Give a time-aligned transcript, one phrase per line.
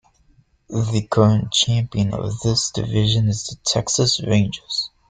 [0.67, 4.89] The current champion of this division is the Texas Rangers.